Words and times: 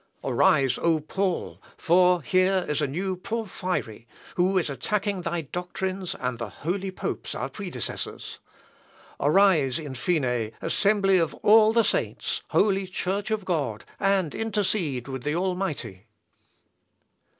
Arise, 0.23 0.79
O 0.79 0.99
Paul, 0.99 1.61
for 1.77 2.23
here 2.23 2.65
is 2.67 2.81
a 2.81 2.87
new 2.87 3.15
Porphyry, 3.15 4.07
who 4.33 4.57
is 4.57 4.67
attacking 4.67 5.21
thy 5.21 5.41
doctrines 5.41 6.15
and 6.15 6.39
the 6.39 6.49
holy 6.49 6.89
popes 6.89 7.35
our 7.35 7.47
predecessors! 7.49 8.39
Arise, 9.19 9.77
in 9.77 9.93
fine, 9.93 10.53
assembly 10.59 11.19
of 11.19 11.35
all 11.43 11.71
the 11.71 11.83
saints, 11.83 12.41
holy 12.49 12.87
Church 12.87 13.29
of 13.29 13.45
God, 13.45 13.85
and 13.99 14.33
intercede 14.33 15.07
with 15.07 15.21
the 15.21 15.35
Almighty!" 15.35 15.91
L. 15.95 15.99
Op. 15.99 16.03